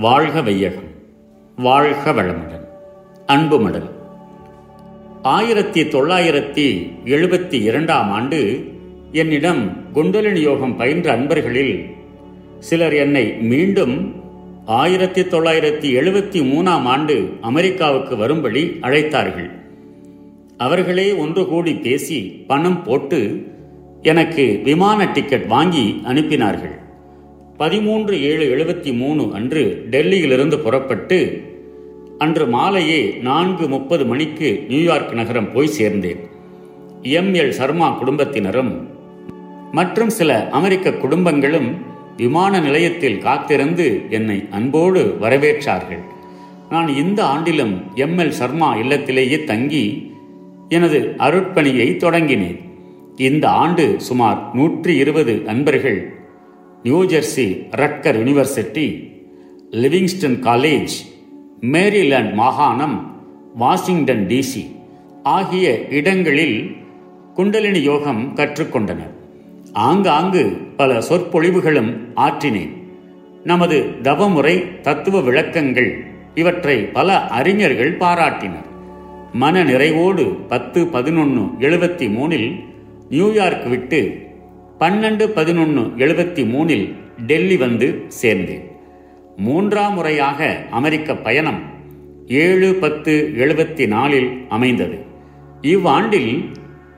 [0.00, 0.90] வாழ்க வையகம்
[1.56, 2.64] வாழ்க வளமுடன்
[3.26, 3.90] அன்பு மடல்.
[5.22, 8.64] ஆயிரத்தி தொள்ளாயிரத்தி எழுபத்தி இரண்டாம் ஆண்டு
[9.12, 11.86] என்னிடம் குண்டலினி யோகம் பயின்ற அன்பர்களில்
[12.58, 14.14] சிலர் என்னை மீண்டும்
[14.66, 19.50] ஆயிரத்தி தொள்ளாயிரத்தி எழுபத்தி மூணாம் ஆண்டு அமெரிக்காவுக்கு வரும்படி அழைத்தார்கள்.
[20.56, 23.46] அவர்களே ஒன்று கூடி பேசி பணம் போட்டு
[24.02, 26.86] எனக்கு விமான டிக்கெட் வாங்கி அனுப்பினார்கள்.
[27.58, 31.42] பதிமூன்று ஏழு எழுபத்தி மூணு அன்று டெல்லியிலிருந்து புறப்பட்டு
[32.18, 36.16] அன்று மாலையே நான்கு முப்பது மணிக்கு நியூயார்க் நகரம் போய் சேர்ந்தேன்.
[37.02, 37.34] எம்.
[37.34, 37.48] எல்.
[37.48, 38.88] சர்மா குடும்பத்தினரும்
[39.72, 41.74] மற்றும் சில அமெரிக்க குடும்பங்களும்
[42.16, 46.04] விமான நிலையத்தில் காத்திருந்து என்னை அன்போடு வரவேற்றார்கள்.
[46.70, 48.18] நான் இந்த ஆண்டிலும் எம்.
[48.18, 48.28] எல்.
[48.28, 50.12] சர்மா இல்லத்திலேயே தங்கி
[50.68, 52.60] எனது அருட்பணியை தொடங்கினேன்.
[53.16, 56.17] இந்த ஆண்டு சுமார் நூற்றி இருபது அன்பர்கள்
[56.84, 59.12] New Jersey Rutgers university
[59.70, 60.90] Livingston college
[61.60, 63.20] Maryland மாகாணம்
[63.54, 64.66] வாஷிங்டன் டிசி
[65.22, 66.76] ஆகிய இடங்களில்
[67.34, 69.14] குண்டலினி யோகம் கற்றுக்கொண்டனர்
[69.72, 72.76] ஆங்காங்கு பல சொற்பொழிவுகளும் ஆற்றினேன்.
[73.44, 76.04] நமது தவமுறை தத்துவ விளக்கங்கள்
[76.34, 78.66] இவற்றை பல அறிஞர்கள் பாராட்டினர்.
[79.32, 82.64] மன நிறைவோடு பத்து பதினொன்று எழுபத்தி மூணில்
[83.08, 84.27] நியூயார்க் விட்டு
[84.80, 86.94] பன்னெண்டு பதினொன்று எழுபத்தி மூணில்
[87.26, 88.62] டெல்லி வந்து சேர்ந்தேன்.
[89.36, 91.62] மூன்றாம் முறையாக அமெரிக்க பயணம்
[92.26, 95.04] ஏழு பத்து எழுபத்தி நாலில் அமைந்தது.
[95.62, 96.44] இவ்வாண்டில்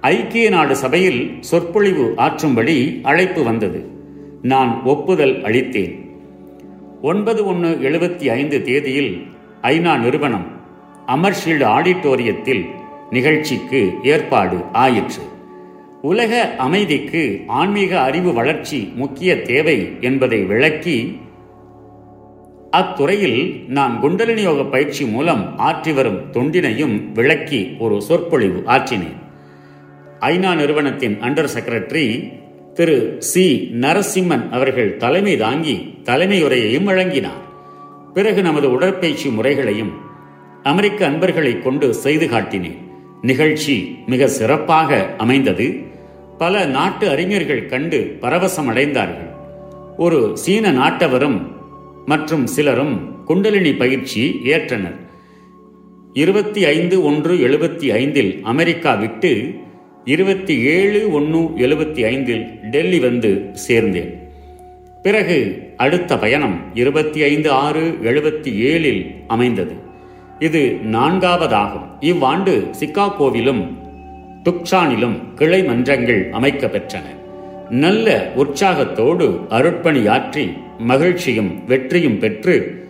[0.00, 3.88] ஐக்கிய நாடு சபையில் சொற்பொழிவு ஆற்றும்படி அழைப்பு வந்தது.
[4.42, 5.94] நான் ஒப்புதல் அளித்தேன்.
[7.02, 9.26] ஒன்பது ஒன்று எழுபத்தி ஐந்து தேதியில்
[9.62, 10.46] ஐநா நிறுவனம்
[11.06, 12.66] அமர்ஷீல்டு ஆடிட்டோரியத்தில்
[13.10, 15.32] நிகழ்ச்சிக்கு ஏற்பாடு ஆயிற்று.
[16.04, 21.20] உலக அமைதிக்கு ஆன்மீக அறிவு வளர்ச்சி முக்கிய தேவை என்பதை விளக்கி
[22.70, 29.16] அத்துறையில் நான் குண்டலினி யோக பயிற்சி மூலம் ஆற்றி வரும் தொண்டினையும் விளக்கி ஒரு சொற்பொழிவு ஆற்றினேன்.
[30.20, 32.32] ஐநா நிறுவனத்தின் அண்டர் செக்ரட்டரி
[32.72, 33.70] திரு சி.
[33.80, 37.42] நரசிம்மன் அவர்கள் தலைமை தாங்கி தலைமையுரையையும் வழங்கினார்.
[38.14, 39.92] பிறகு நமது உடற்பயிற்சி முறைகளையும்
[40.62, 42.78] அமெரிக்க அன்பர்களை கொண்டு செய்து காட்டினேன்.
[43.22, 45.83] நிகழ்ச்சி மிக சிறப்பாக அமைந்தது.
[46.38, 49.30] பல நாட்டு அறிஞர்கள் கண்டு பரவசம் அடைந்தார்கள்
[49.96, 51.52] ஒரு சீன நாட்டவரும்
[52.06, 54.96] மற்றும் சிலரும் குண்டலினி பயிற்சி ஏற்றனர்.
[56.12, 59.54] இருபத்தி ஐந்து ஒன்று எழுபத்தி ஐந்தில் அமெரிக்கா விட்டு
[60.04, 64.12] இருபத்தி ஏழு ஒன்று எழுபத்தி ஐந்தில் டெல்லி வந்து சேர்ந்தேன்.
[65.02, 65.38] பிறகு
[65.76, 69.74] அடுத்த பயணம் இருபத்தி ஐந்து ஆறு எழுபத்தி ஏழில் அமைந்தது.
[70.38, 71.88] இது நான்காவதாகும்.
[72.00, 73.83] இவ்வாண்டு சிக்காகோவிலும்
[74.44, 77.02] துக்ஷானிலும் கிளை மன்றங்கள் அமைக்க பெற்றன
[77.70, 82.82] நல்ல உற்சாகத்தோடு அருட்பணியாற்றி மகிழ்ச்சியும் வெற்றியும் பெற்று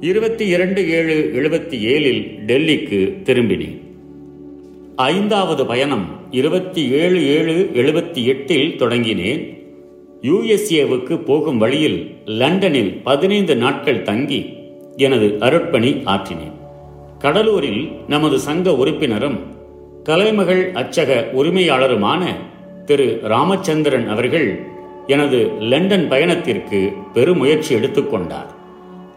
[0.00, 3.80] இருபத்தி இரண்டு ஏழு எழுபத்தி ஏழில் டெல்லிக்கு திரும்பினேன்.
[4.96, 9.58] ஐந்தாவது பயணம் இருபத்தி ஏழு ஏழு எழுபத்தி எட்டில் தொடங்கினேன்.
[10.22, 14.52] யுஎஸ்ஏவுக்கு போகும் வழியில் லண்டனில் பதினைந்து நாட்கள் தங்கி
[14.96, 16.56] எனது அருட்பணி ஆற்றினேன்.
[17.18, 19.51] கடலூரில் நமது சங்க உறுப்பினரும்
[20.02, 22.22] கலைமகள் அச்சக உரிமையாளருமான
[22.84, 24.62] திரு ராமச்சந்திரன் அவர்கள்
[25.06, 28.46] எனது லண்டன் பயணத்திற்கு பெருமுயற்சி எடுத்துக்கொண்டார்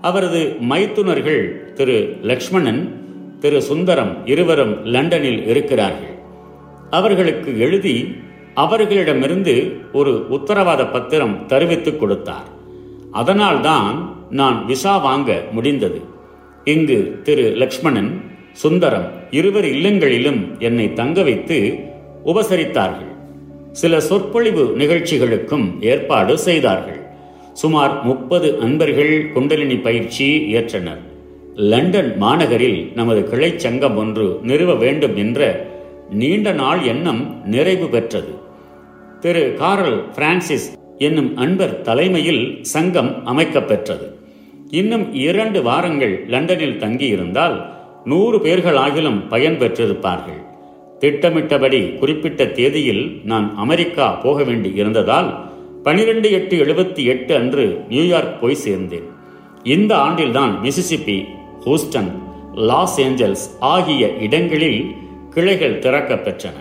[0.00, 3.04] அவரது மைத்துனர்கள் திரு லக்ஷ்மணன்
[3.38, 6.18] திரு சுந்தரம் இருவரும் லண்டனில் இருக்கிறார்கள்.
[6.90, 8.16] அவர்களுக்கு எழுதி
[8.54, 12.48] அவர்களிடமிருந்து ஒரு உத்தரவாத பத்திரம் தெரிவித்துக் கொடுத்தார்.
[13.12, 16.00] அதனால்தான் நான் விசா வாங்க முடிந்தது.
[16.64, 21.78] இங்கு திரு லக்ஷ்மணன் சுந்தரம் இருவர் இல்லங்களிலும் என்னை தங்க வைத்து
[22.24, 23.08] உபசரித்தார்கள்.
[23.72, 27.00] சில சொற்பொழிவு நிகழ்ச்சிகளுக்கும் ஏற்பாடு செய்தார்கள்.
[27.52, 31.00] சுமார் முப்பது அன்பர்கள் குண்டலினி பயிற்சி ஏற்றனர்.
[31.54, 35.68] லண்டன் மாநகரில் நமது கிளை சங்கம் ஒன்று நிறுவ வேண்டும் என்ற
[36.10, 38.34] நீண்ட நாள் எண்ணம் நிறைவு பெற்றது.
[39.20, 44.06] திரு காரல் பிரான்சிஸ் என்னும் அன்பர் தலைமையில் சங்கம் அமைக்கப்பெற்றது.
[44.70, 50.48] இன்னும் இரண்டு வாரங்கள் லண்டனில் தங்கியிருந்தால் நூறு பேர்களாகிலும் பயன் பெற்றிருப்பார்கள்.
[50.98, 55.50] திட்டமிட்டபடி குறிப்பிட்ட தேதியில் நான் அமெரிக்கா போக வேண்டி இருந்ததால்
[55.82, 59.02] பனிரெண்டு எட்டு எழுபத்தி எட்டு அன்று நியூயார்க் போய் சேர்ந்தேன்.
[59.62, 61.24] இந்த ஆண்டில்தான் மிசிசிப்பி
[61.64, 62.10] ஹூஸ்டன்
[62.54, 64.84] லாஸ் ஏஞ்சல்ஸ் ஆகிய இடங்களில்
[65.30, 66.56] கிளைகள் திறக்க பெற்றன.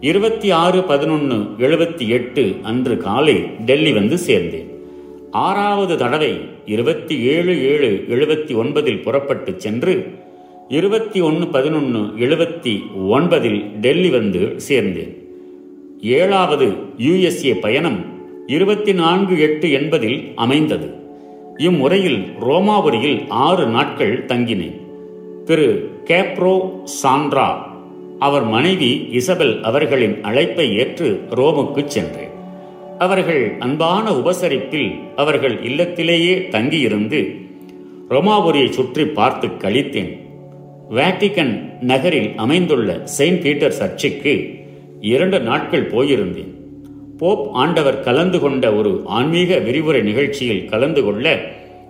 [0.00, 4.66] இருபத்தி ஆறு பதினொன்று எழுபத்தி எட்டு அன்று காலை டெல்லி வந்து சேர்ந்தேன்.
[5.30, 10.26] ஆறாவது தடவை இருபத்தி ஏழு ஏழு எழுபத்தி ஒன்பதில் புறப்பட்டு சென்று
[10.68, 15.14] இருபத்தி ஒன்று பதினொன்று எழுபத்தி ஒன்பதில் டெல்லி வந்து சேர்ந்தேன்.
[16.00, 16.66] ஏழாவது
[16.98, 18.04] யுஎஸ்ஏ பயணம்
[18.46, 20.94] இருபத்தி நான்கு எட்டு எண்பதில் அமைந்தது.
[21.56, 24.76] இம்முறையில் ரோமாபுரியில் ஆறு நாட்கள் தங்கினேன்.
[25.44, 27.80] திரு கேப்ரோ சாண்ட்ரா
[28.18, 32.30] அவர் மனைவி இசபெல் அவர்களின் அழைப்பை ஏற்று ரோமுக்கு சென்றேன்.
[32.98, 37.34] அவர்கள் அன்பான உபசரிப்பில் அவர்கள் இல்லத்திலேயே தங்கியிருந்து
[38.08, 40.27] ரோமாபுரியை சுற்றி பார்த்து கழித்தேன்.
[40.90, 44.54] வேட்டிகன் நகரில் அமைந்துள்ள செயின்ட் பீட்டர் சர்ச்சுக்கு
[45.00, 46.54] இரண்டு நாட்கள் போயிருந்தேன்.
[47.18, 51.40] போப் ஆண்டவர் கலந்து கொண்ட ஒரு ஆன்மீக விரிவுரை நிகழ்ச்சியில் கலந்து கொள்ள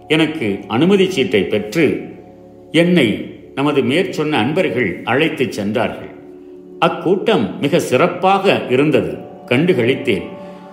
[0.08, 2.02] எனக்கு அனுமதி சீட்டை பெற்று
[2.72, 6.10] என்னை நமது மேற்சொன்ன அன்பர்கள் அழைத்துச் சென்றார்கள்.
[6.80, 9.16] அக்கூட்டம் மிக சிறப்பாக இருந்தது.
[9.46, 10.22] கண்டுகளித்தேன்.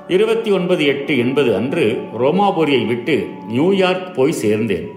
[0.07, 4.88] இருபத்தி ஒன்பது எட்டு என்பது அன்று ரோமாபுரியை விட்டு நியூயார்க் போய் சேர்ந்தேன்.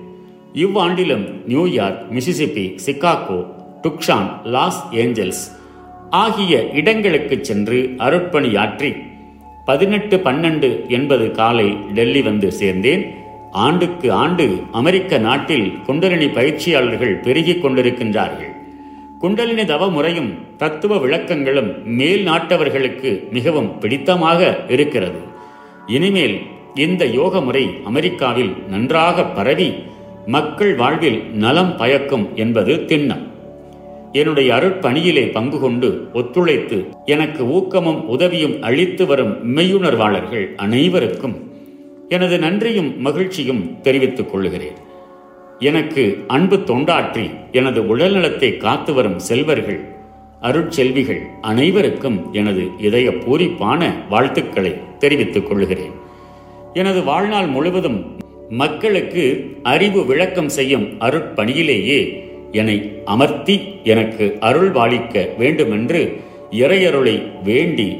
[0.54, 3.38] இவ்வாண்டிலும் New York Mississippi Chicago
[3.82, 5.42] Tucson Los Angeles
[6.10, 8.90] ஆகிய இடங்களுக்கு சென்று அருட்பணியாற்றி
[9.64, 13.02] பதினெட்டு பன்னெண்டு என்பது காலை டெல்லி வந்து சேர்ந்தேன்.
[13.50, 18.52] ஆண்டுக்கு ஆண்டு அமெரிக்க நாட்டில் குண்டலினி பயிற்சியாளர்கள் பெருகிக் கொண்டிருக்கின்றார்கள்.
[19.18, 25.20] குண்டலினி தவ முறையும் தத்துவ விளக்கங்களும் மேல் நாட்டவர்களுக்கு மிகவும் பிடித்தமாக இருக்கிறது.
[25.86, 26.38] இனிமேல்
[26.74, 29.70] இந்த யோக முறை அமெரிக்காவில் நன்றாக பரவி
[30.28, 33.25] மக்கள் வாழ்வில் நலம் பயக்கும் என்பது திண்ணம்.
[34.12, 41.36] என்னுடைய அருட்பணியிலே பங்கு கொண்டு ஒத்துழைத்து எனக்கு ஊக்கமும் உதவியும் அளித்து வரும் மெய்யுணர்வாளர்கள் அனைவருக்கும்
[42.08, 44.76] எனது நன்றியும் மகிழ்ச்சியும் தெரிவித்துக் கொள்கிறேன்
[45.58, 49.81] எனக்கு அன்பு தொண்டாற்றி எனது உடல்நலத்தை காத்து வரும் செல்வர்கள்
[50.40, 55.94] அருட்செல்விகள் அனைவருக்கும் எனது இதய பூரிப்பான வாழ்த்துக்களை தெரிவித்துக் கொள்கிறேன்
[56.72, 58.18] எனது வாழ்நாள் முழுவதும்
[58.48, 62.22] மக்களுக்கு அறிவு விளக்கம் செய்யும் அருட்பணியிலேயே
[62.52, 67.96] என்னை அமர்த்தி எனக்கு அருள் வாளிக்க வேண்டுமென்று இறையருளை வேண்டி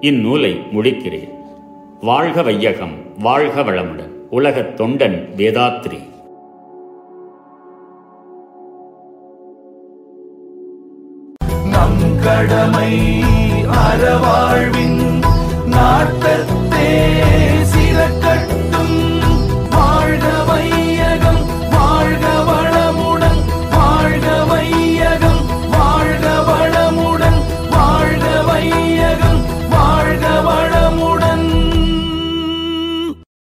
[0.00, 1.28] இந்நூலை முடிக்கிறேன்.
[2.00, 4.10] வாழ்க வையகம் வாழ்க வளமுடன்.
[4.30, 6.10] உலகத் தொண்டன் வேதாத்ரி.
[12.22, 13.22] கடமை
[13.62, 15.22] அறவாழ்வின்
[15.66, 17.10] நாட்டத்தே